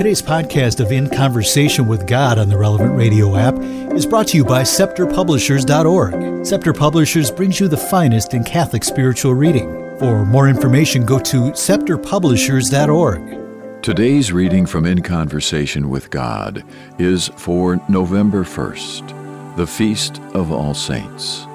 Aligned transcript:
Today's 0.00 0.22
podcast 0.22 0.80
of 0.80 0.92
In 0.92 1.10
Conversation 1.10 1.86
with 1.86 2.06
God 2.06 2.38
on 2.38 2.48
the 2.48 2.56
Relevant 2.56 2.96
Radio 2.96 3.36
app 3.36 3.54
is 3.94 4.06
brought 4.06 4.28
to 4.28 4.38
you 4.38 4.46
by 4.46 4.62
ScepterPublishers.org. 4.62 6.46
Scepter 6.46 6.72
Publishers 6.72 7.30
brings 7.30 7.60
you 7.60 7.68
the 7.68 7.76
finest 7.76 8.32
in 8.32 8.42
Catholic 8.42 8.82
spiritual 8.82 9.34
reading. 9.34 9.68
For 9.98 10.24
more 10.24 10.48
information, 10.48 11.04
go 11.04 11.18
to 11.18 11.50
ScepterPublishers.org. 11.50 13.82
Today's 13.82 14.32
reading 14.32 14.64
from 14.64 14.86
In 14.86 15.02
Conversation 15.02 15.90
with 15.90 16.08
God 16.08 16.64
is 16.98 17.28
for 17.36 17.78
November 17.90 18.42
1st, 18.42 19.56
the 19.56 19.66
Feast 19.66 20.18
of 20.32 20.50
All 20.50 20.72
Saints. 20.72 21.46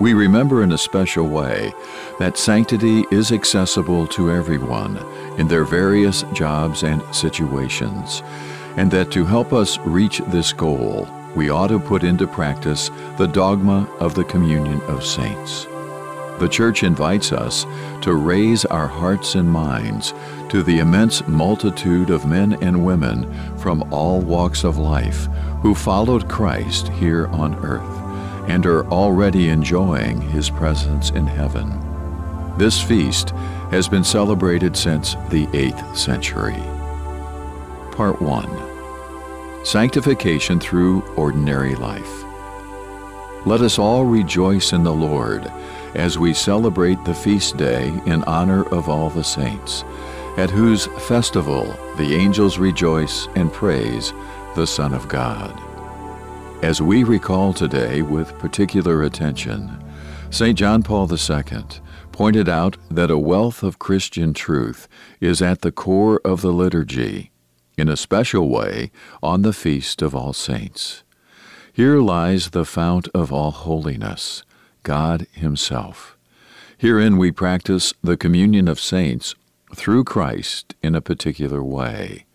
We 0.00 0.14
remember 0.14 0.62
in 0.62 0.72
a 0.72 0.78
special 0.78 1.28
way 1.28 1.74
that 2.18 2.38
sanctity 2.38 3.04
is 3.10 3.32
accessible 3.32 4.06
to 4.06 4.30
everyone 4.30 4.96
in 5.38 5.46
their 5.46 5.64
various 5.64 6.22
jobs 6.32 6.84
and 6.84 7.02
situations, 7.14 8.22
and 8.78 8.90
that 8.92 9.10
to 9.12 9.26
help 9.26 9.52
us 9.52 9.78
reach 9.80 10.22
this 10.28 10.54
goal, 10.54 11.06
we 11.36 11.50
ought 11.50 11.66
to 11.66 11.78
put 11.78 12.02
into 12.02 12.26
practice 12.26 12.90
the 13.18 13.28
dogma 13.28 13.86
of 14.00 14.14
the 14.14 14.24
communion 14.24 14.80
of 14.88 15.04
saints. 15.04 15.66
The 16.38 16.48
Church 16.50 16.82
invites 16.82 17.30
us 17.30 17.66
to 18.00 18.14
raise 18.14 18.64
our 18.64 18.88
hearts 18.88 19.34
and 19.34 19.50
minds 19.50 20.14
to 20.48 20.62
the 20.62 20.78
immense 20.78 21.28
multitude 21.28 22.08
of 22.08 22.24
men 22.24 22.54
and 22.62 22.86
women 22.86 23.30
from 23.58 23.92
all 23.92 24.22
walks 24.22 24.64
of 24.64 24.78
life 24.78 25.26
who 25.60 25.74
followed 25.74 26.26
Christ 26.26 26.88
here 26.88 27.26
on 27.26 27.54
earth 27.56 27.99
and 28.50 28.66
are 28.66 28.84
already 28.88 29.48
enjoying 29.48 30.20
His 30.20 30.50
presence 30.50 31.10
in 31.10 31.24
heaven. 31.24 31.80
This 32.58 32.82
feast 32.82 33.30
has 33.70 33.88
been 33.88 34.02
celebrated 34.02 34.76
since 34.76 35.14
the 35.28 35.46
8th 35.46 35.96
century. 35.96 36.60
Part 37.92 38.20
1 38.20 39.64
Sanctification 39.64 40.58
through 40.58 41.02
Ordinary 41.14 41.76
Life. 41.76 42.24
Let 43.46 43.60
us 43.60 43.78
all 43.78 44.04
rejoice 44.04 44.72
in 44.72 44.82
the 44.82 44.92
Lord 44.92 45.46
as 45.94 46.18
we 46.18 46.34
celebrate 46.34 47.04
the 47.04 47.14
feast 47.14 47.56
day 47.56 47.88
in 48.04 48.24
honor 48.24 48.64
of 48.74 48.88
all 48.88 49.10
the 49.10 49.22
saints, 49.22 49.84
at 50.36 50.50
whose 50.50 50.86
festival 51.06 51.64
the 51.98 52.16
angels 52.16 52.58
rejoice 52.58 53.28
and 53.36 53.52
praise 53.52 54.12
the 54.56 54.66
Son 54.66 54.92
of 54.92 55.06
God. 55.06 55.69
As 56.62 56.82
we 56.82 57.04
recall 57.04 57.54
today 57.54 58.02
with 58.02 58.38
particular 58.38 59.02
attention, 59.02 59.82
St. 60.28 60.58
John 60.58 60.82
Paul 60.82 61.10
II 61.10 61.62
pointed 62.12 62.50
out 62.50 62.76
that 62.90 63.10
a 63.10 63.16
wealth 63.16 63.62
of 63.62 63.78
Christian 63.78 64.34
truth 64.34 64.86
is 65.20 65.40
at 65.40 65.62
the 65.62 65.72
core 65.72 66.20
of 66.22 66.42
the 66.42 66.52
liturgy, 66.52 67.30
in 67.78 67.88
a 67.88 67.96
special 67.96 68.50
way 68.50 68.90
on 69.22 69.40
the 69.40 69.54
Feast 69.54 70.02
of 70.02 70.14
All 70.14 70.34
Saints. 70.34 71.02
Here 71.72 71.98
lies 71.98 72.50
the 72.50 72.66
fount 72.66 73.08
of 73.14 73.32
all 73.32 73.52
holiness, 73.52 74.42
God 74.82 75.26
Himself. 75.32 76.18
Herein 76.76 77.16
we 77.16 77.32
practice 77.32 77.94
the 78.02 78.18
communion 78.18 78.68
of 78.68 78.78
saints 78.78 79.34
through 79.74 80.04
Christ 80.04 80.74
in 80.82 80.94
a 80.94 81.00
particular 81.00 81.64
way. 81.64 82.26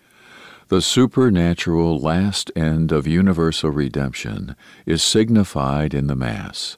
The 0.68 0.82
supernatural 0.82 2.00
last 2.00 2.52
end 2.56 2.92
of 2.92 3.06
universal 3.06 3.70
redemption 3.70 4.56
is 4.88 5.04
signified 5.04 5.94
in 5.94 6.08
the 6.08 6.16
Mass. 6.16 6.78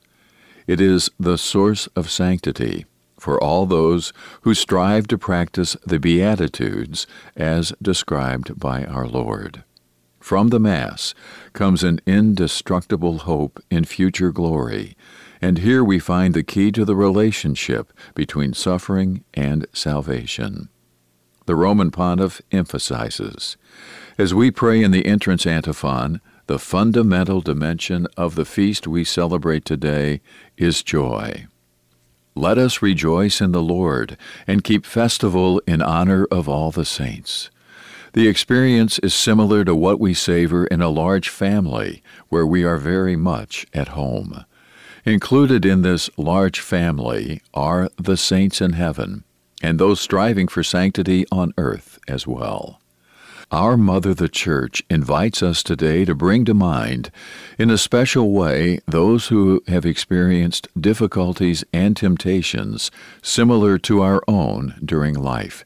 It 0.68 0.82
is 0.82 1.10
the 1.18 1.38
source 1.38 1.88
of 1.96 2.12
sanctity 2.12 2.86
for 3.18 3.42
all 3.42 3.66
those 3.66 4.12
who 4.42 4.54
strive 4.54 5.08
to 5.08 5.18
practice 5.18 5.78
the 5.86 6.00
Beatitudes 6.00 7.08
as 7.38 7.72
described 7.82 8.60
by 8.60 8.84
our 8.84 9.08
Lord. 9.08 9.64
From 10.20 10.50
the 10.50 10.60
Mass 10.60 11.16
comes 11.54 11.82
an 11.82 12.02
indestructible 12.06 13.20
hope 13.20 13.64
in 13.72 13.86
future 13.86 14.34
glory, 14.34 14.98
and 15.42 15.60
here 15.60 15.82
we 15.82 15.98
find 15.98 16.34
the 16.34 16.44
key 16.44 16.74
to 16.74 16.84
the 16.84 16.96
relationship 16.96 17.94
between 18.14 18.54
suffering 18.54 19.24
and 19.34 19.66
salvation 19.72 20.68
the 21.48 21.56
Roman 21.56 21.90
pontiff 21.92 22.42
emphasizes. 22.52 23.58
As 24.18 24.34
we 24.34 24.52
pray 24.52 24.84
in 24.84 24.92
the 24.92 25.06
entrance 25.06 25.48
antiphon, 25.48 26.22
the 26.48 26.60
fundamental 26.60 27.42
dimension 27.42 28.06
of 28.16 28.36
the 28.36 28.46
feast 28.46 28.86
we 28.86 29.04
celebrate 29.04 29.66
today 29.66 30.22
is 30.58 30.84
joy. 30.84 31.48
Let 32.36 32.58
us 32.58 32.82
rejoice 32.82 33.42
in 33.42 33.54
the 33.54 33.62
Lord 33.62 34.18
and 34.46 34.64
keep 34.64 34.86
festival 34.86 35.62
in 35.66 35.82
honor 35.82 36.28
of 36.30 36.48
all 36.48 36.72
the 36.72 36.86
saints. 36.86 37.50
The 38.14 38.28
experience 38.28 39.00
is 39.00 39.14
similar 39.14 39.64
to 39.64 39.76
what 39.76 40.00
we 40.00 40.14
savor 40.14 40.66
in 40.68 40.82
a 40.82 40.90
large 40.90 41.30
family 41.30 42.04
where 42.30 42.46
we 42.46 42.64
are 42.64 42.78
very 42.78 43.16
much 43.16 43.66
at 43.74 43.90
home. 43.90 44.46
Included 45.06 45.66
in 45.66 45.82
this 45.82 46.10
large 46.18 46.60
family 46.60 47.42
are 47.54 47.90
the 47.98 48.18
saints 48.18 48.60
in 48.60 48.74
heaven 48.74 49.24
and 49.62 49.80
those 49.80 50.00
striving 50.00 50.48
for 50.48 50.64
sanctity 50.64 51.26
on 51.32 51.54
earth 51.58 52.00
as 52.08 52.28
well. 52.28 52.80
Our 53.50 53.78
Mother 53.78 54.14
the 54.14 54.28
Church 54.28 54.84
invites 54.90 55.42
us 55.42 55.64
today 55.64 56.04
to 56.04 56.14
bring 56.14 56.44
to 56.46 56.54
mind, 56.54 57.12
in 57.58 57.70
a 57.70 57.78
special 57.78 58.32
way, 58.32 58.80
those 58.86 59.28
who 59.28 59.64
have 59.68 59.86
experienced 59.86 60.68
difficulties 60.78 61.64
and 61.72 61.96
temptations 61.96 62.92
similar 63.22 63.78
to 63.80 64.02
our 64.02 64.22
own 64.28 64.76
during 64.84 65.16
life, 65.16 65.64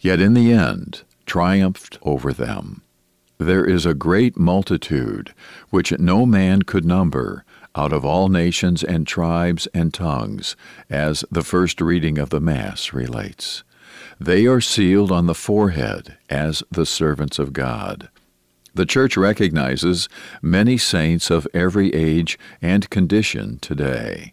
yet 0.00 0.20
in 0.20 0.34
the 0.34 0.52
end 0.52 1.02
triumphed 1.26 1.98
over 2.02 2.32
them. 2.32 2.82
There 3.38 3.64
is 3.64 3.84
a 3.84 3.92
great 3.92 4.38
multitude, 4.38 5.34
which 5.70 5.98
no 5.98 6.26
man 6.26 6.62
could 6.62 6.84
number, 6.84 7.44
out 7.76 7.92
of 7.92 8.04
all 8.04 8.28
nations 8.28 8.82
and 8.82 9.06
tribes 9.06 9.66
and 9.74 9.92
tongues, 9.92 10.56
as 10.88 11.24
the 11.30 11.42
first 11.42 11.80
reading 11.80 12.18
of 12.18 12.30
the 12.30 12.40
Mass 12.40 12.92
relates. 12.92 13.62
They 14.18 14.46
are 14.46 14.60
sealed 14.60 15.12
on 15.12 15.26
the 15.26 15.34
forehead 15.34 16.16
as 16.30 16.62
the 16.70 16.86
servants 16.86 17.38
of 17.38 17.52
God. 17.52 18.08
The 18.74 18.86
Church 18.86 19.16
recognizes 19.16 20.08
many 20.42 20.76
saints 20.76 21.30
of 21.30 21.46
every 21.54 21.94
age 21.94 22.38
and 22.60 22.88
condition 22.90 23.58
today. 23.60 24.32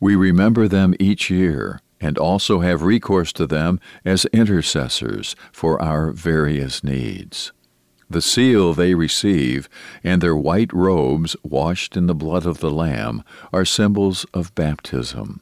We 0.00 0.16
remember 0.16 0.68
them 0.68 0.94
each 0.98 1.30
year 1.30 1.80
and 2.00 2.16
also 2.16 2.60
have 2.60 2.82
recourse 2.82 3.32
to 3.34 3.46
them 3.46 3.78
as 4.04 4.24
intercessors 4.26 5.36
for 5.52 5.80
our 5.82 6.12
various 6.12 6.82
needs. 6.82 7.52
The 8.10 8.20
seal 8.20 8.74
they 8.74 8.94
receive 8.94 9.68
and 10.02 10.20
their 10.20 10.34
white 10.34 10.72
robes 10.72 11.36
washed 11.44 11.96
in 11.96 12.08
the 12.08 12.14
blood 12.14 12.44
of 12.44 12.58
the 12.58 12.70
Lamb 12.70 13.22
are 13.52 13.64
symbols 13.64 14.26
of 14.34 14.52
baptism. 14.56 15.40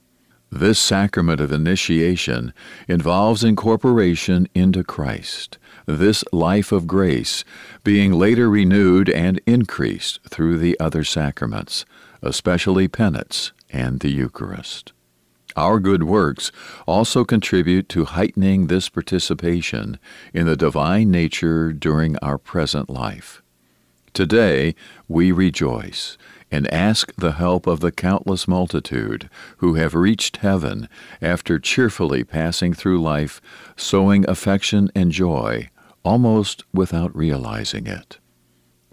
This 0.50 0.78
sacrament 0.78 1.40
of 1.40 1.50
initiation 1.50 2.52
involves 2.86 3.42
incorporation 3.42 4.48
into 4.54 4.84
Christ, 4.84 5.56
this 5.86 6.22
life 6.30 6.70
of 6.70 6.86
grace 6.86 7.42
being 7.84 8.12
later 8.12 8.50
renewed 8.50 9.08
and 9.08 9.40
increased 9.46 10.20
through 10.28 10.58
the 10.58 10.78
other 10.78 11.04
sacraments, 11.04 11.86
especially 12.22 12.86
penance 12.86 13.52
and 13.70 14.00
the 14.00 14.10
Eucharist. 14.10 14.92
Our 15.58 15.80
good 15.80 16.04
works 16.04 16.52
also 16.86 17.24
contribute 17.24 17.88
to 17.88 18.04
heightening 18.04 18.68
this 18.68 18.88
participation 18.88 19.98
in 20.32 20.46
the 20.46 20.54
divine 20.54 21.10
nature 21.10 21.72
during 21.72 22.16
our 22.18 22.38
present 22.38 22.88
life. 22.88 23.42
Today, 24.12 24.76
we 25.08 25.32
rejoice 25.32 26.16
and 26.52 26.72
ask 26.72 27.12
the 27.16 27.32
help 27.32 27.66
of 27.66 27.80
the 27.80 27.90
countless 27.90 28.46
multitude 28.46 29.28
who 29.56 29.74
have 29.74 29.96
reached 29.96 30.36
heaven 30.36 30.88
after 31.20 31.58
cheerfully 31.58 32.22
passing 32.22 32.72
through 32.72 33.02
life, 33.02 33.40
sowing 33.76 34.30
affection 34.30 34.92
and 34.94 35.10
joy 35.10 35.68
almost 36.04 36.62
without 36.72 37.14
realizing 37.16 37.88
it. 37.88 38.20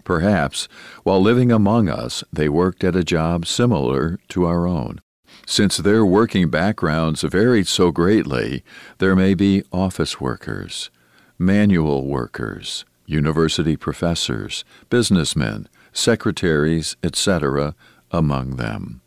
Perhaps, 0.02 0.66
while 1.04 1.22
living 1.22 1.52
among 1.52 1.88
us, 1.88 2.24
they 2.32 2.48
worked 2.48 2.82
at 2.82 2.96
a 2.96 3.04
job 3.04 3.46
similar 3.46 4.18
to 4.30 4.44
our 4.44 4.66
own 4.66 5.00
since 5.46 5.76
their 5.76 6.04
working 6.04 6.50
backgrounds 6.50 7.22
varied 7.22 7.66
so 7.66 7.90
greatly, 7.90 8.64
there 8.98 9.16
may 9.16 9.34
be 9.34 9.62
office 9.72 10.20
workers, 10.20 10.90
manual 11.38 12.06
workers, 12.06 12.84
university 13.06 13.76
professors, 13.76 14.64
businessmen, 14.90 15.68
secretaries, 15.92 16.96
etc., 17.02 17.74
among 18.10 18.56
them. 18.56 19.00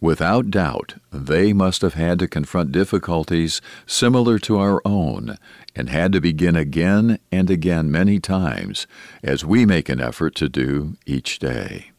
Without 0.00 0.50
doubt, 0.50 0.94
they 1.12 1.52
must 1.52 1.82
have 1.82 1.92
had 1.92 2.18
to 2.20 2.28
confront 2.28 2.72
difficulties 2.72 3.60
similar 3.84 4.38
to 4.38 4.58
our 4.58 4.80
own 4.84 5.36
and 5.76 5.90
had 5.90 6.12
to 6.12 6.20
begin 6.22 6.56
again 6.56 7.18
and 7.30 7.50
again 7.50 7.90
many 7.90 8.18
times, 8.18 8.86
as 9.22 9.44
we 9.44 9.66
make 9.66 9.90
an 9.90 10.00
effort 10.00 10.34
to 10.36 10.48
do 10.48 10.96
each 11.04 11.38
day. 11.38 11.89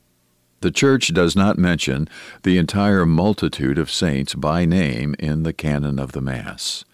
The 0.62 0.72
Church 0.72 1.12
does 1.12 1.36
not 1.36 1.58
mention 1.58 2.08
the 2.44 2.60
entire 2.60 3.06
multitude 3.06 3.80
of 3.80 3.92
saints 3.92 4.36
by 4.36 4.66
name 4.66 5.16
in 5.18 5.42
the 5.42 5.54
canon 5.54 5.98
of 5.98 6.12
the 6.12 6.22
Mass. 6.22 6.86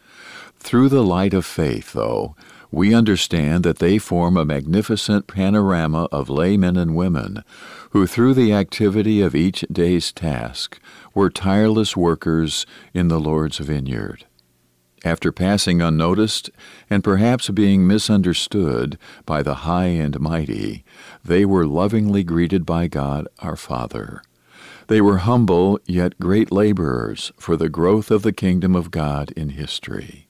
Through 0.57 0.87
the 0.87 1.03
light 1.03 1.33
of 1.33 1.45
faith, 1.45 1.91
though, 1.91 2.35
we 2.71 2.93
understand 2.93 3.65
that 3.65 3.79
they 3.79 3.97
form 3.97 4.37
a 4.37 4.45
magnificent 4.45 5.27
panorama 5.27 6.07
of 6.13 6.29
laymen 6.29 6.77
and 6.77 6.95
women 6.95 7.43
who, 7.91 8.07
through 8.07 8.33
the 8.35 8.53
activity 8.53 9.21
of 9.21 9.35
each 9.35 9.65
day's 9.71 10.13
task, 10.13 10.79
were 11.13 11.29
tireless 11.29 11.95
workers 11.95 12.65
in 12.93 13.09
the 13.09 13.19
Lord's 13.19 13.57
vineyard. 13.57 14.25
After 15.05 15.31
passing 15.31 15.81
unnoticed 15.81 16.49
and 16.89 17.03
perhaps 17.03 17.49
being 17.49 17.85
misunderstood 17.85 18.97
by 19.25 19.43
the 19.43 19.55
high 19.55 19.87
and 19.87 20.19
mighty, 20.19 20.83
they 21.23 21.45
were 21.45 21.67
lovingly 21.67 22.23
greeted 22.23 22.65
by 22.65 22.87
God 22.87 23.27
our 23.39 23.55
Father. 23.55 24.21
They 24.87 25.01
were 25.01 25.19
humble 25.19 25.79
yet 25.85 26.19
great 26.19 26.51
laborers 26.51 27.31
for 27.37 27.55
the 27.55 27.69
growth 27.69 28.09
of 28.09 28.23
the 28.23 28.33
kingdom 28.33 28.75
of 28.75 28.89
God 28.89 29.31
in 29.31 29.49
history. 29.49 30.27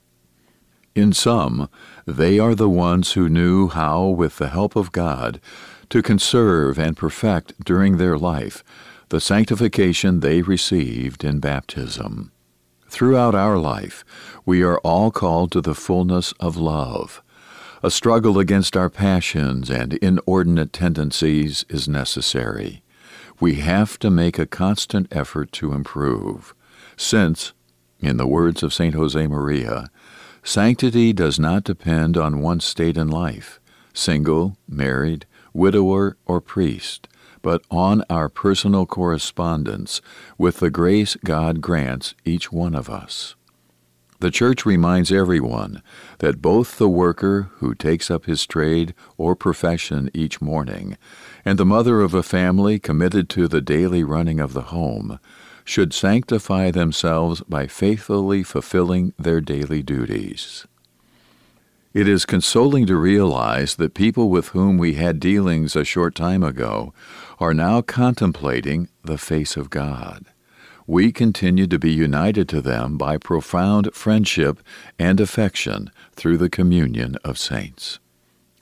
In 0.95 1.13
sum, 1.13 1.69
they 2.05 2.39
are 2.39 2.55
the 2.55 2.69
ones 2.69 3.13
who 3.13 3.29
knew 3.29 3.67
how, 3.67 4.07
with 4.07 4.37
the 4.37 4.49
help 4.49 4.75
of 4.75 4.91
God, 4.91 5.39
to 5.89 6.01
conserve 6.01 6.79
and 6.79 6.97
perfect 6.97 7.63
during 7.63 7.97
their 7.97 8.17
life 8.17 8.63
the 9.09 9.21
sanctification 9.21 10.19
they 10.19 10.41
received 10.41 11.23
in 11.23 11.39
baptism. 11.39 12.31
Throughout 12.89 13.35
our 13.35 13.57
life, 13.57 14.05
we 14.45 14.63
are 14.63 14.79
all 14.79 15.11
called 15.11 15.51
to 15.51 15.61
the 15.61 15.75
fullness 15.75 16.31
of 16.39 16.55
love. 16.55 17.21
A 17.83 17.91
struggle 17.91 18.39
against 18.39 18.77
our 18.77 18.89
passions 18.89 19.69
and 19.69 19.93
inordinate 19.95 20.73
tendencies 20.73 21.65
is 21.69 21.87
necessary. 21.87 22.81
We 23.39 23.55
have 23.55 23.99
to 23.99 24.09
make 24.09 24.39
a 24.39 24.47
constant 24.47 25.07
effort 25.11 25.51
to 25.53 25.73
improve, 25.73 26.55
since, 26.95 27.53
in 27.99 28.17
the 28.17 28.25
words 28.25 28.63
of 28.63 28.73
St. 28.73 28.95
Josemaria, 28.95 29.89
Sanctity 30.41 31.11
does 31.11 31.37
not 31.37 31.65
depend 31.65 32.15
on 32.15 32.41
one 32.41 32.61
state 32.61 32.95
in 32.95 33.09
life, 33.09 33.59
single, 33.93 34.57
married, 34.67 35.25
widower, 35.53 36.15
or 36.25 36.39
priest, 36.39 37.09
but 37.41 37.61
on 37.69 38.03
our 38.09 38.29
personal 38.29 38.85
correspondence 38.85 40.01
with 40.37 40.57
the 40.57 40.69
grace 40.69 41.15
God 41.23 41.61
grants 41.61 42.15
each 42.25 42.51
one 42.51 42.75
of 42.75 42.89
us. 42.89 43.35
The 44.19 44.31
Church 44.31 44.65
reminds 44.65 45.11
everyone 45.11 45.83
that 46.19 46.41
both 46.41 46.79
the 46.79 46.89
worker 46.89 47.51
who 47.57 47.75
takes 47.75 48.09
up 48.09 48.25
his 48.25 48.47
trade 48.47 48.95
or 49.15 49.35
profession 49.35 50.09
each 50.11 50.41
morning 50.41 50.97
and 51.45 51.59
the 51.59 51.65
mother 51.65 52.01
of 52.01 52.15
a 52.15 52.23
family 52.23 52.79
committed 52.79 53.29
to 53.29 53.47
the 53.47 53.61
daily 53.61 54.03
running 54.03 54.39
of 54.39 54.53
the 54.53 54.73
home 54.73 55.19
should 55.63 55.93
sanctify 55.93 56.71
themselves 56.71 57.41
by 57.41 57.67
faithfully 57.67 58.41
fulfilling 58.41 59.13
their 59.19 59.39
daily 59.39 59.83
duties. 59.83 60.65
It 61.93 62.07
is 62.07 62.25
consoling 62.25 62.85
to 62.87 62.97
realize 62.97 63.75
that 63.75 63.93
people 63.93 64.29
with 64.29 64.49
whom 64.49 64.77
we 64.77 64.95
had 64.95 65.19
dealings 65.19 65.75
a 65.75 65.85
short 65.85 66.15
time 66.15 66.43
ago 66.43 66.93
are 67.39 67.53
now 67.53 67.81
contemplating 67.81 68.89
the 69.03 69.17
face 69.17 69.55
of 69.55 69.69
God. 69.69 70.25
We 70.85 71.11
continue 71.11 71.67
to 71.67 71.79
be 71.79 71.91
united 71.91 72.47
to 72.49 72.61
them 72.61 72.97
by 72.97 73.17
profound 73.17 73.93
friendship 73.93 74.61
and 74.99 75.19
affection 75.19 75.91
through 76.13 76.37
the 76.37 76.49
communion 76.49 77.17
of 77.23 77.37
saints. 77.37 77.99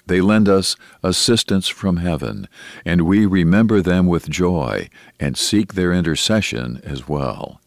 They 0.07 0.21
lend 0.21 0.47
us 0.47 0.75
assistance 1.01 1.67
from 1.67 1.97
heaven, 1.97 2.47
and 2.85 3.01
we 3.01 3.25
remember 3.25 3.81
them 3.81 4.05
with 4.05 4.29
joy 4.29 4.89
and 5.19 5.35
seek 5.35 5.73
their 5.73 5.91
intercession 5.91 6.79
as 6.83 7.07
well. 7.07 7.59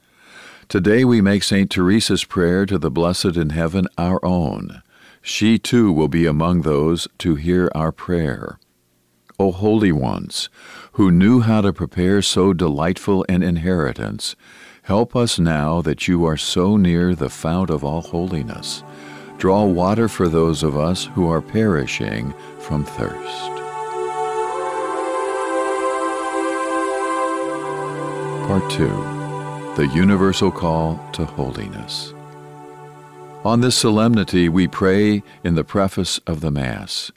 Today 0.69 1.05
we 1.05 1.21
make 1.21 1.43
St. 1.43 1.71
Teresa's 1.71 2.25
prayer 2.25 2.65
to 2.67 2.79
the 2.79 2.91
Blessed 2.91 3.37
in 3.37 3.51
heaven 3.51 3.87
our 3.97 4.25
own. 4.25 4.83
She 5.23 5.59
too 5.59 5.93
will 5.93 6.09
be 6.09 6.27
among 6.27 6.63
those 6.63 7.09
to 7.19 7.35
hear 7.35 7.71
our 7.75 7.93
prayer. 7.93 8.59
O 9.39 9.53
holy 9.53 9.93
ones, 9.93 10.49
who 10.93 11.11
knew 11.11 11.41
how 11.41 11.61
to 11.61 11.73
prepare 11.73 12.23
so 12.23 12.53
delightful 12.53 13.25
an 13.29 13.43
inheritance, 13.43 14.35
help 14.83 15.15
us 15.15 15.39
now 15.39 15.81
that 15.83 16.09
you 16.09 16.25
are 16.25 16.37
so 16.37 16.77
near 16.77 17.15
the 17.15 17.31
fount 17.31 17.71
of 17.71 17.85
all 17.85 18.01
holiness 18.01 18.83
Draw 19.39 19.67
water 19.67 20.09
for 20.09 20.29
those 20.29 20.65
of 20.65 20.77
us 20.77 21.05
who 21.05 21.31
are 21.31 21.41
perishing 21.41 22.35
from 22.59 22.85
thirst. 22.85 23.53
Part 28.49 28.69
2 28.73 28.89
The 29.77 29.89
Universal 29.95 30.51
Call 30.51 30.99
to 31.13 31.25
Holiness. 31.25 32.15
On 33.45 33.61
this 33.61 33.77
solemnity, 33.77 34.49
we 34.49 34.69
pray 34.69 35.23
in 35.43 35.55
the 35.55 35.65
preface 35.65 36.19
of 36.27 36.41
the 36.41 36.51
Mass. 36.51 37.11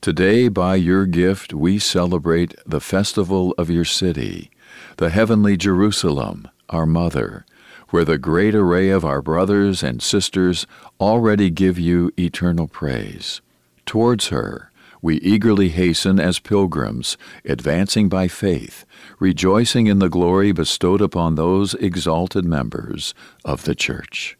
Today, 0.00 0.48
by 0.48 0.76
your 0.76 1.06
gift, 1.06 1.52
we 1.52 1.78
celebrate 1.78 2.54
the 2.64 2.80
festival 2.80 3.54
of 3.58 3.68
your 3.68 3.84
city, 3.84 4.50
the 4.96 5.10
heavenly 5.10 5.56
Jerusalem, 5.56 6.48
our 6.70 6.86
mother 6.86 7.44
where 7.90 8.04
the 8.04 8.18
great 8.18 8.54
array 8.54 8.90
of 8.90 9.04
our 9.04 9.22
brothers 9.22 9.82
and 9.82 10.02
sisters 10.02 10.66
already 11.00 11.50
give 11.50 11.78
you 11.78 12.10
eternal 12.18 12.66
praise. 12.66 13.40
Towards 13.84 14.28
her, 14.28 14.72
we 15.00 15.18
eagerly 15.18 15.68
hasten 15.68 16.18
as 16.18 16.40
pilgrims, 16.40 17.16
advancing 17.44 18.08
by 18.08 18.26
faith, 18.26 18.84
rejoicing 19.20 19.86
in 19.86 20.00
the 20.00 20.08
glory 20.08 20.50
bestowed 20.50 21.00
upon 21.00 21.34
those 21.34 21.74
exalted 21.74 22.44
members 22.44 23.14
of 23.44 23.64
the 23.64 23.74
Church. 23.74 24.36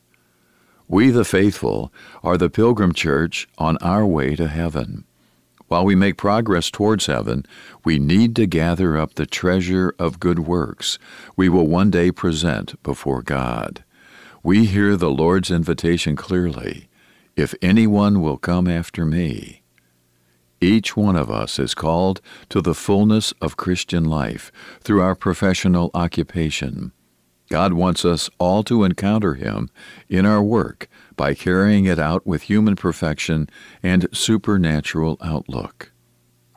We, 0.89 1.11
the 1.11 1.25
faithful, 1.25 1.93
are 2.23 2.37
the 2.37 2.51
pilgrim 2.51 2.93
church 2.93 3.49
on 3.59 3.77
our 3.79 4.07
way 4.07 4.37
to 4.37 4.47
heaven. 4.47 5.05
While 5.69 5.85
we 5.85 5.97
make 5.97 6.17
progress 6.17 6.71
towards 6.71 7.07
heaven, 7.07 7.45
we 7.85 7.99
need 7.99 8.37
to 8.37 8.47
gather 8.47 8.97
up 8.97 9.15
the 9.15 9.27
treasure 9.27 9.95
of 9.99 10.21
good 10.21 10.41
works 10.41 10.99
we 11.37 11.49
will 11.49 11.67
one 11.67 11.91
day 11.91 12.13
present 12.13 12.81
before 12.85 13.23
God. 13.23 13.83
We 14.45 14.67
hear 14.67 14.97
the 14.97 15.11
Lord's 15.11 15.51
invitation 15.51 16.15
clearly 16.15 16.89
If 17.35 17.55
anyone 17.61 18.23
will 18.23 18.39
come 18.39 18.69
after 18.69 19.05
me. 19.05 19.63
Each 20.61 20.97
one 20.97 21.17
of 21.17 21.31
us 21.31 21.59
is 21.59 21.75
called 21.75 22.21
to 22.49 22.63
the 22.63 22.75
fullness 22.75 23.33
of 23.43 23.59
Christian 23.59 24.05
life 24.05 24.51
through 24.81 25.03
our 25.03 25.15
professional 25.15 25.91
occupation. 25.93 26.93
God 27.49 27.73
wants 27.73 28.05
us 28.05 28.29
all 28.39 28.63
to 28.65 28.85
encounter 28.85 29.35
Him 29.35 29.71
in 30.09 30.27
our 30.27 30.43
work 30.43 30.89
by 31.17 31.35
carrying 31.35 31.85
it 31.85 31.99
out 31.99 32.27
with 32.27 32.43
human 32.43 32.77
perfection 32.77 33.49
and 33.83 34.09
supernatural 34.13 35.17
outlook. 35.23 35.93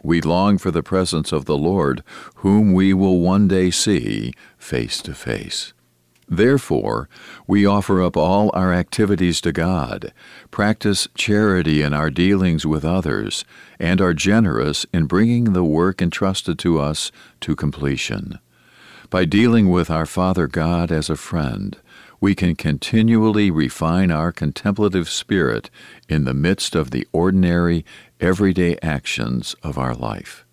We 0.04 0.22
long 0.22 0.58
for 0.58 0.72
the 0.72 0.84
presence 0.84 1.32
of 1.32 1.46
the 1.46 1.58
Lord, 1.58 2.04
whom 2.36 2.74
we 2.74 2.94
will 2.94 3.20
one 3.20 3.48
day 3.48 3.70
see 3.70 4.34
face 4.58 5.02
to 5.02 5.14
face. 5.14 5.74
Therefore, 6.32 7.10
we 7.48 7.66
offer 7.66 8.04
up 8.04 8.16
all 8.16 8.52
our 8.54 8.72
activities 8.72 9.42
to 9.42 9.52
God, 9.52 10.14
practice 10.52 11.08
charity 11.16 11.82
in 11.82 11.92
our 11.92 12.12
dealings 12.12 12.68
with 12.68 12.86
others, 12.86 13.44
and 13.80 14.00
are 14.00 14.14
generous 14.14 14.86
in 14.94 15.06
bringing 15.06 15.54
the 15.54 15.64
work 15.64 16.02
entrusted 16.02 16.60
to 16.60 16.80
us 16.80 17.12
to 17.42 17.56
completion. 17.56 18.38
By 19.10 19.26
dealing 19.26 19.72
with 19.72 19.90
our 19.90 20.06
Father 20.06 20.46
God 20.46 20.92
as 20.92 21.10
a 21.10 21.16
friend, 21.16 21.76
we 22.22 22.36
can 22.36 22.56
continually 22.56 23.50
refine 23.50 24.12
our 24.12 24.32
contemplative 24.32 25.10
spirit 25.10 25.72
in 26.08 26.26
the 26.26 26.34
midst 26.36 26.76
of 26.76 26.92
the 26.92 27.08
ordinary, 27.12 27.84
everyday 28.20 28.78
actions 28.84 29.56
of 29.64 29.80
our 29.80 29.96
life. 29.96 30.46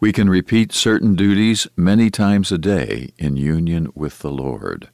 We 0.00 0.14
can 0.14 0.30
repeat 0.30 0.72
certain 0.72 1.14
duties 1.14 1.68
many 1.76 2.08
times 2.08 2.50
a 2.50 2.56
day 2.56 3.10
in 3.18 3.36
union 3.36 3.92
with 3.94 4.20
the 4.20 4.30
Lord. 4.30 4.88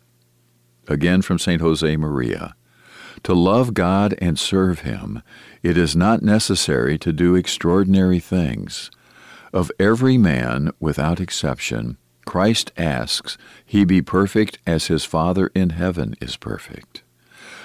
Again 0.88 1.22
from 1.22 1.38
St. 1.38 1.62
Josemaria. 1.62 2.54
To 3.22 3.34
love 3.34 3.72
God 3.72 4.16
and 4.18 4.36
serve 4.36 4.80
Him, 4.80 5.22
it 5.62 5.76
is 5.78 5.94
not 5.94 6.22
necessary 6.22 6.98
to 6.98 7.12
do 7.12 7.36
extraordinary 7.36 8.18
things. 8.18 8.90
Of 9.52 9.70
every 9.78 10.18
man, 10.18 10.72
without 10.80 11.20
exception, 11.20 11.98
Christ 12.26 12.73
asks 12.76 13.38
he 13.64 13.87
be 13.87 14.02
perfect 14.02 14.59
as 14.66 14.88
his 14.88 15.06
Father 15.06 15.50
in 15.54 15.71
heaven 15.71 16.14
is 16.21 16.37
perfect. 16.37 17.02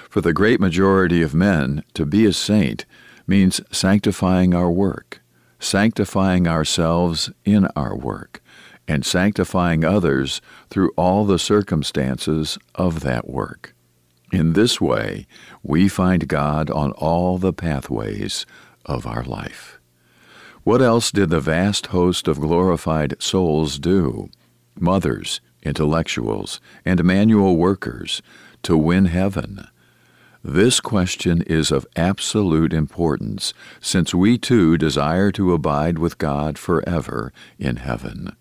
For 0.08 0.20
the 0.20 0.32
great 0.32 0.60
majority 0.60 1.20
of 1.20 1.34
men, 1.34 1.84
to 1.94 2.06
be 2.06 2.24
a 2.24 2.32
saint 2.32 2.86
means 3.26 3.60
sanctifying 3.70 4.54
our 4.54 4.70
work, 4.70 5.20
sanctifying 5.58 6.46
ourselves 6.48 7.30
in 7.44 7.66
our 7.76 7.96
work, 7.96 8.42
and 8.88 9.04
sanctifying 9.04 9.84
others 9.84 10.40
through 10.70 10.92
all 10.96 11.24
the 11.24 11.38
circumstances 11.38 12.58
of 12.74 13.00
that 13.00 13.28
work. 13.28 13.74
In 14.32 14.54
this 14.54 14.80
way, 14.80 15.26
we 15.62 15.88
find 15.88 16.28
God 16.28 16.70
on 16.70 16.92
all 16.92 17.36
the 17.36 17.52
pathways 17.52 18.46
of 18.86 19.06
our 19.06 19.24
life. 19.24 19.78
What 20.64 20.80
else 20.80 21.10
did 21.10 21.30
the 21.30 21.40
vast 21.40 21.86
host 21.88 22.28
of 22.28 22.40
glorified 22.40 23.20
souls 23.20 23.78
do? 23.78 24.30
Mothers, 24.78 25.40
intellectuals, 25.62 26.60
and 26.84 27.04
manual 27.04 27.56
workers 27.56 28.22
to 28.62 28.76
win 28.76 29.06
heaven. 29.06 29.66
This 30.44 30.80
question 30.80 31.42
is 31.42 31.70
of 31.70 31.86
absolute 31.94 32.72
importance, 32.72 33.54
since 33.80 34.12
we 34.12 34.38
too 34.38 34.76
desire 34.76 35.30
to 35.32 35.52
abide 35.52 35.98
with 35.98 36.18
God 36.18 36.58
forever 36.58 37.32
in 37.58 37.76
heaven. 37.76 38.34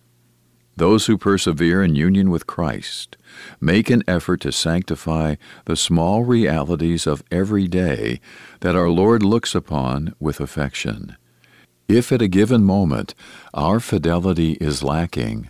Those 0.77 1.05
who 1.05 1.17
persevere 1.17 1.83
in 1.83 1.95
union 1.95 2.31
with 2.31 2.47
Christ 2.47 3.17
make 3.59 3.91
an 3.91 4.03
effort 4.07 4.41
to 4.41 4.51
sanctify 4.51 5.35
the 5.65 5.75
small 5.75 6.23
realities 6.23 7.05
of 7.05 7.23
every 7.29 7.67
day 7.67 8.19
that 8.61 8.75
our 8.75 8.89
Lord 8.89 9.21
looks 9.21 9.53
upon 9.53 10.15
with 10.19 10.39
affection. 10.39 11.17
If 11.87 12.11
at 12.11 12.21
a 12.21 12.27
given 12.27 12.63
moment 12.63 13.13
our 13.53 13.79
fidelity 13.79 14.53
is 14.53 14.81
lacking, 14.81 15.49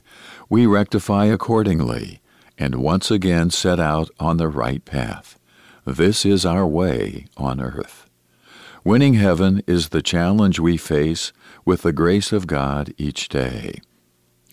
we 0.51 0.65
rectify 0.65 1.27
accordingly 1.27 2.19
and 2.57 2.75
once 2.75 3.09
again 3.09 3.49
set 3.49 3.79
out 3.79 4.09
on 4.19 4.35
the 4.35 4.49
right 4.49 4.83
path. 4.83 5.39
This 5.85 6.25
is 6.25 6.45
our 6.45 6.67
way 6.67 7.25
on 7.37 7.61
earth. 7.61 8.05
Winning 8.83 9.13
heaven 9.13 9.63
is 9.65 9.89
the 9.89 10.01
challenge 10.01 10.59
we 10.59 10.75
face 10.75 11.31
with 11.63 11.83
the 11.83 11.93
grace 11.93 12.33
of 12.33 12.47
God 12.47 12.93
each 12.97 13.29
day. 13.29 13.79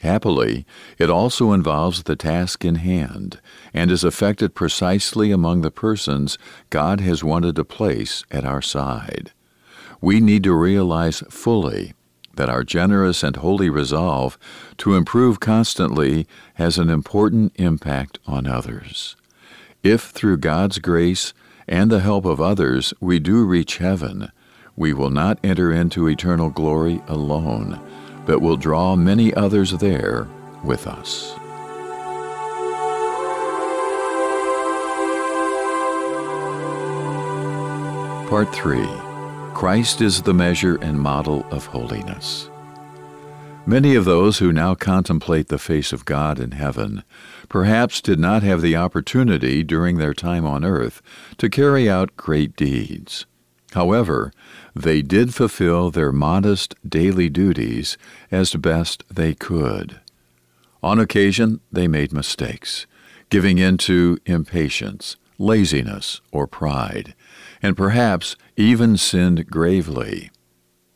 Happily, 0.03 0.65
it 0.99 1.11
also 1.11 1.51
involves 1.51 2.05
the 2.05 2.15
task 2.15 2.65
in 2.65 2.77
hand 2.77 3.41
and 3.75 3.91
is 3.91 4.05
effected 4.05 4.55
precisely 4.55 5.33
among 5.33 5.63
the 5.63 5.73
persons 5.73 6.39
God 6.71 7.01
has 7.01 7.25
wanted 7.25 7.57
to 7.57 7.65
place 7.65 8.23
at 8.31 8.45
our 8.45 8.63
side. 8.63 9.33
We 10.01 10.21
need 10.21 10.45
to 10.45 10.55
realize 10.55 11.25
fully 11.29 11.95
that 12.39 12.49
our 12.49 12.63
generous 12.63 13.25
and 13.25 13.35
holy 13.35 13.69
resolve 13.69 14.39
to 14.77 14.95
improve 14.95 15.41
constantly 15.41 16.25
has 16.55 16.79
an 16.79 16.89
important 16.89 17.53
impact 17.57 18.21
on 18.29 18.47
others. 18.47 19.17
If 19.83 20.03
through 20.03 20.37
God's 20.37 20.79
grace 20.79 21.35
and 21.67 21.91
the 21.91 21.99
help 21.99 22.25
of 22.25 22.41
others 22.41 22.95
we 23.01 23.19
do 23.19 23.45
reach 23.45 23.79
heaven, 23.79 24.31
we 24.77 24.93
will 24.93 25.11
not 25.11 25.41
enter 25.43 25.73
into 25.73 26.09
eternal 26.09 26.49
glory 26.49 27.03
alone, 27.09 27.81
but 28.25 28.41
will 28.41 28.57
draw 28.57 28.95
many 28.95 29.35
others 29.35 29.73
there 29.73 30.29
with 30.63 30.87
us. 30.87 31.35
Part 38.31 38.55
3 38.55 39.08
Christ 39.59 40.01
is 40.01 40.23
the 40.23 40.33
measure 40.33 40.77
and 40.77 41.01
model 41.01 41.45
of 41.51 41.67
holiness. 41.67 42.49
Many 43.67 43.97
of 43.97 44.05
those 44.05 44.39
who 44.39 44.53
now 44.53 44.77
contemplate 44.77 45.49
the 45.49 45.59
face 45.59 45.93
of 45.93 46.05
God 46.05 46.39
in 46.39 46.53
heaven 46.53 47.03
perhaps 47.49 48.01
did 48.01 48.21
not 48.21 48.45
have 48.45 48.63
the 48.63 48.77
opportunity 48.77 49.65
during 49.65 49.97
their 49.97 50.15
time 50.15 50.47
on 50.47 50.65
earth 50.65 51.03
to 51.39 51.51
carry 51.51 51.91
out 51.91 52.17
great 52.17 52.55
deeds. 52.55 53.27
However, 53.73 54.31
they 54.77 55.03
did 55.03 55.35
fulfill 55.35 55.91
their 55.91 56.13
modest 56.13 56.77
daily 56.89 57.29
duties 57.29 57.99
as 58.31 58.55
best 58.55 59.03
they 59.11 59.35
could. 59.35 59.99
On 60.85 61.01
occasion, 61.01 61.59
they 61.73 61.89
made 61.89 62.13
mistakes, 62.13 62.87
giving 63.29 63.59
in 63.59 63.77
to 63.79 64.19
impatience, 64.25 65.17
laziness, 65.37 66.21
or 66.31 66.47
pride, 66.47 67.17
and 67.63 67.77
perhaps 67.77 68.37
even 68.57 68.97
sinned 68.97 69.47
gravely. 69.51 70.31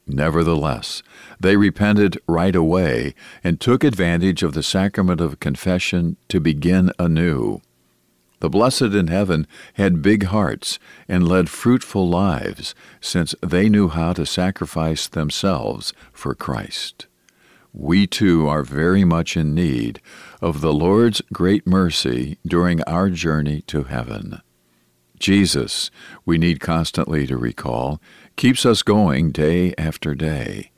Nevertheless, 0.06 1.02
they 1.38 1.56
repented 1.56 2.18
right 2.26 2.54
away 2.54 3.14
and 3.44 3.60
took 3.60 3.84
advantage 3.84 4.42
of 4.42 4.52
the 4.52 4.62
sacrament 4.62 5.20
of 5.20 5.40
confession 5.40 6.16
to 6.28 6.40
begin 6.40 6.90
anew. 6.98 7.60
The 8.40 8.50
blessed 8.50 8.92
in 8.94 9.06
heaven 9.06 9.46
had 9.74 10.02
big 10.02 10.24
hearts 10.24 10.80
and 11.06 11.28
led 11.28 11.48
fruitful 11.48 12.08
lives, 12.08 12.74
since 13.00 13.36
they 13.40 13.68
knew 13.68 13.86
how 13.86 14.14
to 14.14 14.26
sacrifice 14.26 15.06
themselves 15.06 15.92
for 16.12 16.34
Christ. 16.34 17.06
We 17.72 18.08
too 18.08 18.48
are 18.48 18.64
very 18.64 19.04
much 19.04 19.36
in 19.36 19.54
need 19.54 20.00
of 20.40 20.60
the 20.60 20.72
Lord's 20.72 21.22
great 21.32 21.68
mercy 21.68 22.38
during 22.44 22.82
our 22.82 23.10
journey 23.10 23.62
to 23.68 23.84
heaven. 23.84 24.42
Jesus, 25.22 25.92
we 26.26 26.36
need 26.36 26.58
constantly 26.58 27.28
to 27.28 27.36
recall, 27.36 28.02
keeps 28.34 28.66
us 28.66 28.82
going 28.82 29.30
day 29.30 29.72
after 29.78 30.16
day. 30.16 30.72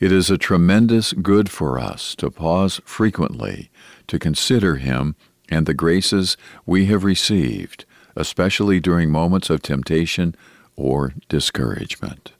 It 0.00 0.10
is 0.10 0.30
a 0.30 0.36
tremendous 0.36 1.12
good 1.12 1.48
for 1.48 1.78
us 1.78 2.16
to 2.16 2.28
pause 2.28 2.80
frequently 2.84 3.70
to 4.08 4.18
consider 4.18 4.76
Him 4.76 5.14
and 5.48 5.64
the 5.64 5.74
graces 5.74 6.36
we 6.66 6.86
have 6.86 7.04
received, 7.04 7.84
especially 8.16 8.80
during 8.80 9.12
moments 9.12 9.48
of 9.48 9.62
temptation 9.62 10.34
or 10.74 11.14
discouragement. 11.28 12.32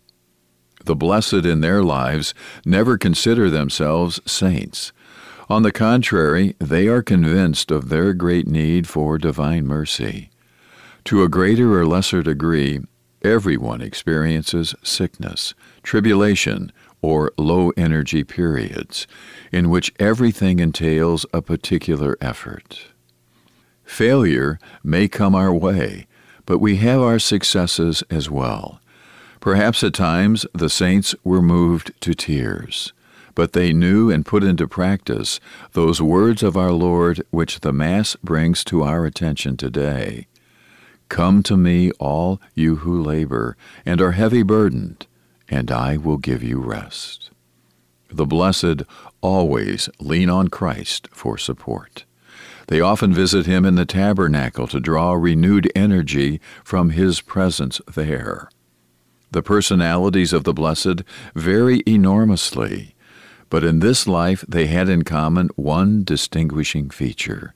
The 0.84 0.96
blessed 0.96 1.46
in 1.46 1.60
their 1.60 1.84
lives 1.84 2.34
never 2.66 2.98
consider 2.98 3.48
themselves 3.48 4.20
saints. 4.26 4.92
On 5.48 5.62
the 5.62 5.72
contrary, 5.72 6.56
they 6.58 6.88
are 6.88 7.02
convinced 7.02 7.70
of 7.70 7.90
their 7.90 8.12
great 8.12 8.48
need 8.48 8.88
for 8.88 9.18
divine 9.18 9.68
mercy. 9.68 10.30
To 11.06 11.22
a 11.22 11.28
greater 11.28 11.78
or 11.78 11.86
lesser 11.86 12.22
degree, 12.22 12.80
everyone 13.20 13.82
experiences 13.82 14.74
sickness, 14.82 15.52
tribulation, 15.82 16.72
or 17.02 17.30
low 17.36 17.72
energy 17.76 18.24
periods, 18.24 19.06
in 19.52 19.68
which 19.68 19.92
everything 19.98 20.60
entails 20.60 21.26
a 21.34 21.42
particular 21.42 22.16
effort. 22.22 22.86
Failure 23.84 24.58
may 24.82 25.06
come 25.06 25.34
our 25.34 25.52
way, 25.52 26.06
but 26.46 26.58
we 26.58 26.76
have 26.76 27.02
our 27.02 27.18
successes 27.18 28.02
as 28.08 28.30
well. 28.30 28.80
Perhaps 29.40 29.84
at 29.84 29.92
times 29.92 30.46
the 30.54 30.70
saints 30.70 31.14
were 31.22 31.42
moved 31.42 31.92
to 32.00 32.14
tears, 32.14 32.94
but 33.34 33.52
they 33.52 33.74
knew 33.74 34.10
and 34.10 34.24
put 34.24 34.42
into 34.42 34.66
practice 34.66 35.38
those 35.72 36.00
words 36.00 36.42
of 36.42 36.56
our 36.56 36.72
Lord 36.72 37.22
which 37.30 37.60
the 37.60 37.74
Mass 37.74 38.16
brings 38.24 38.64
to 38.64 38.82
our 38.82 39.04
attention 39.04 39.58
today. 39.58 40.28
Come 41.08 41.42
to 41.44 41.56
me, 41.56 41.90
all 41.92 42.40
you 42.54 42.76
who 42.76 43.02
labor 43.02 43.56
and 43.84 44.00
are 44.00 44.12
heavy 44.12 44.42
burdened, 44.42 45.06
and 45.48 45.70
I 45.70 45.96
will 45.96 46.16
give 46.16 46.42
you 46.42 46.60
rest. 46.60 47.30
The 48.10 48.26
blessed 48.26 48.82
always 49.20 49.88
lean 50.00 50.30
on 50.30 50.48
Christ 50.48 51.08
for 51.12 51.36
support. 51.36 52.04
They 52.68 52.80
often 52.80 53.12
visit 53.12 53.46
him 53.46 53.64
in 53.64 53.74
the 53.74 53.84
tabernacle 53.84 54.66
to 54.68 54.80
draw 54.80 55.12
renewed 55.12 55.70
energy 55.74 56.40
from 56.64 56.90
his 56.90 57.20
presence 57.20 57.80
there. 57.92 58.48
The 59.32 59.42
personalities 59.42 60.32
of 60.32 60.44
the 60.44 60.54
blessed 60.54 61.02
vary 61.34 61.82
enormously, 61.86 62.94
but 63.50 63.64
in 63.64 63.80
this 63.80 64.06
life 64.06 64.44
they 64.48 64.66
had 64.66 64.88
in 64.88 65.02
common 65.02 65.50
one 65.56 66.04
distinguishing 66.04 66.88
feature 66.88 67.54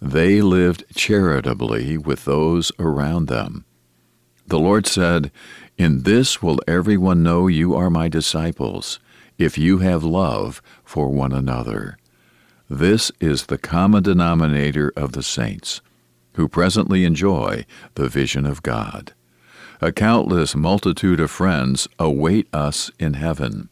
they 0.00 0.40
lived 0.40 0.84
charitably 0.94 1.98
with 1.98 2.24
those 2.24 2.70
around 2.78 3.26
them. 3.26 3.64
The 4.46 4.58
Lord 4.58 4.86
said, 4.86 5.30
In 5.76 6.04
this 6.04 6.42
will 6.42 6.60
everyone 6.66 7.22
know 7.22 7.48
you 7.48 7.74
are 7.74 7.90
my 7.90 8.08
disciples, 8.08 9.00
if 9.36 9.58
you 9.58 9.78
have 9.78 10.02
love 10.04 10.62
for 10.84 11.10
one 11.10 11.32
another. 11.32 11.98
This 12.70 13.10
is 13.20 13.46
the 13.46 13.58
common 13.58 14.02
denominator 14.02 14.92
of 14.96 15.12
the 15.12 15.22
saints, 15.22 15.80
who 16.34 16.48
presently 16.48 17.04
enjoy 17.04 17.66
the 17.94 18.08
vision 18.08 18.46
of 18.46 18.62
God. 18.62 19.12
A 19.80 19.92
countless 19.92 20.54
multitude 20.54 21.20
of 21.20 21.30
friends 21.30 21.88
await 21.98 22.48
us 22.52 22.90
in 22.98 23.14
heaven. 23.14 23.68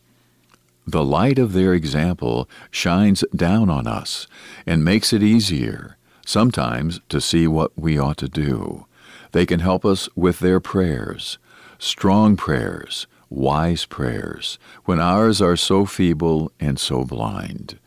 The 0.87 1.04
light 1.04 1.38
of 1.38 1.52
their 1.52 1.75
example 1.75 2.49
shines 2.71 3.25
down 3.35 3.71
on 3.71 3.87
us 3.87 4.28
and 4.66 4.85
makes 4.85 5.12
it 5.12 5.23
easier 5.23 5.95
sometimes 6.26 7.00
to 7.09 7.21
see 7.21 7.47
what 7.47 7.73
we 7.78 7.99
ought 7.99 8.18
to 8.18 8.28
do. 8.28 8.85
They 9.33 9.47
can 9.47 9.61
help 9.61 9.87
us 9.87 10.09
with 10.14 10.40
their 10.40 10.61
prayers, 10.61 11.38
strong 11.78 12.37
prayers, 12.37 13.06
wise 13.30 13.87
prayers, 13.87 14.59
when 14.85 15.00
ours 15.00 15.40
are 15.40 15.56
so 15.56 15.87
feeble 15.87 16.52
and 16.61 16.78
so 16.78 17.04
blind. 17.04 17.78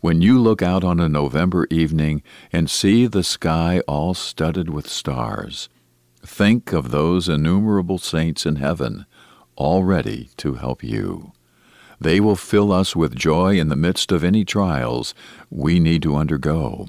When 0.00 0.20
you 0.20 0.38
look 0.38 0.60
out 0.60 0.84
on 0.84 1.00
a 1.00 1.08
November 1.08 1.66
evening 1.70 2.22
and 2.52 2.68
see 2.68 3.06
the 3.06 3.24
sky 3.24 3.80
all 3.88 4.12
studded 4.12 4.68
with 4.68 4.88
stars, 4.88 5.68
think 6.20 6.72
of 6.72 6.90
those 6.90 7.28
innumerable 7.28 7.98
saints 7.98 8.44
in 8.44 8.56
heaven, 8.56 9.06
all 9.56 9.84
ready 9.84 10.30
to 10.38 10.54
help 10.54 10.82
you. 10.82 11.32
They 12.00 12.20
will 12.20 12.36
fill 12.36 12.72
us 12.72 12.94
with 12.96 13.14
joy 13.14 13.58
in 13.58 13.68
the 13.68 13.76
midst 13.76 14.12
of 14.12 14.24
any 14.24 14.44
trials 14.44 15.14
we 15.48 15.80
need 15.80 16.02
to 16.02 16.16
undergo. 16.16 16.88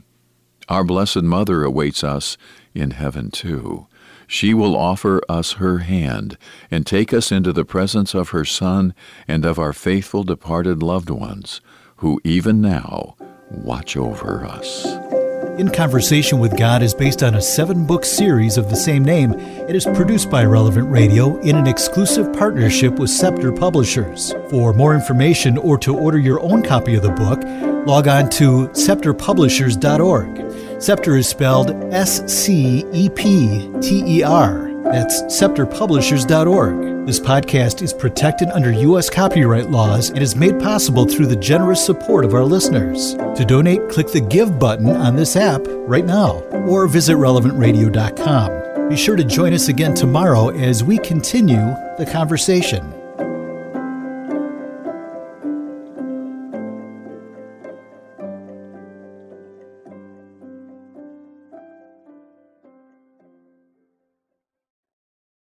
Our 0.68 0.84
Blessed 0.84 1.24
Mother 1.24 1.64
awaits 1.64 2.04
us 2.04 2.38
in 2.74 2.92
heaven 2.92 3.30
too. 3.30 3.88
She 4.28 4.54
will 4.54 4.76
offer 4.76 5.22
us 5.30 5.54
her 5.54 5.80
hand 5.80 6.38
and 6.72 6.86
take 6.86 7.14
us 7.14 7.32
into 7.32 7.54
the 7.54 7.66
presence 7.66 8.16
of 8.16 8.30
her 8.30 8.46
Son 8.46 8.96
and 9.28 9.46
of 9.46 9.60
our 9.60 9.74
faithful 9.74 10.24
departed 10.24 10.82
loved 10.82 11.12
ones, 11.12 11.62
who 11.98 12.20
even 12.24 12.62
now 12.62 13.16
watch 13.52 13.96
over 13.96 14.44
us. 14.44 15.25
In 15.58 15.70
Conversation 15.70 16.40
with 16.40 16.58
God 16.58 16.84
is 16.84 16.94
based 16.94 17.24
on 17.24 17.36
a 17.36 17.42
seven 17.42 17.86
book 17.86 18.04
series 18.04 18.58
of 18.58 18.70
the 18.70 18.76
same 18.76 19.06
name. 19.06 19.34
It 19.34 19.76
is 19.76 19.86
produced 19.86 20.30
by 20.30 20.44
Relevant 20.44 20.90
Radio 20.90 21.38
in 21.40 21.56
an 21.56 21.68
exclusive 21.68 22.34
partnership 22.34 23.00
with 23.00 23.10
Scepter 23.10 23.52
Publishers. 23.52 24.34
For 24.50 24.74
more 24.74 24.94
information 24.94 25.58
or 25.58 25.78
to 25.78 25.96
order 25.96 26.18
your 26.18 26.42
own 26.42 26.62
copy 26.62 26.96
of 26.96 27.04
the 27.04 27.12
book, 27.12 27.42
log 27.88 28.08
on 28.08 28.30
to 28.32 28.68
scepterpublishers.org. 28.70 30.82
Scepter 30.82 31.16
is 31.16 31.30
spelled 31.30 31.72
S 31.94 32.32
C 32.32 32.86
E 32.92 33.10
P 33.10 33.72
T 33.82 34.20
E 34.20 34.24
R. 34.24 34.65
That's 34.86 35.24
scepterpublishers.org. 35.24 37.06
This 37.06 37.20
podcast 37.20 37.82
is 37.82 37.94
protected 37.94 38.50
under 38.50 38.72
U.S. 38.72 39.10
copyright 39.10 39.70
laws 39.70 40.10
and 40.10 40.20
is 40.20 40.36
made 40.36 40.60
possible 40.60 41.06
through 41.06 41.28
the 41.28 41.36
generous 41.36 41.86
support 41.86 42.24
of 42.26 42.34
our 42.34 42.44
listeners. 42.44 43.14
To 43.16 43.46
donate, 43.46 43.90
click 43.90 44.12
the 44.12 44.22
Give 44.22 44.58
button 44.58 44.90
on 44.90 45.16
this 45.16 45.36
app 45.36 45.62
right 45.68 46.06
now 46.06 46.40
or 46.68 46.88
visit 46.88 47.18
relevantradio.com. 47.18 48.90
Be 48.90 48.96
sure 48.96 49.16
to 49.16 49.24
join 49.24 49.54
us 49.54 49.68
again 49.68 49.94
tomorrow 49.94 50.50
as 50.50 50.84
we 50.84 50.98
continue 51.00 51.76
the 51.98 52.08
conversation. 52.12 52.95